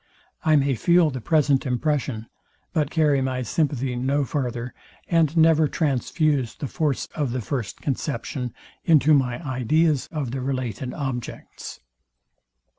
I 0.43 0.55
may 0.55 0.73
feel 0.73 1.11
the 1.11 1.21
present 1.21 1.63
impression, 1.63 2.25
but 2.73 2.89
carry 2.89 3.21
my 3.21 3.43
sympathy 3.43 3.95
no 3.95 4.25
farther, 4.25 4.73
and 5.07 5.37
never 5.37 5.67
transfuse 5.67 6.55
the 6.55 6.65
force 6.65 7.05
of 7.13 7.29
the 7.33 7.39
first 7.39 7.81
conception 7.81 8.51
into 8.83 9.13
my 9.13 9.45
ideas 9.47 10.09
of 10.11 10.31
the 10.31 10.41
related 10.41 10.95
objects. 10.95 11.81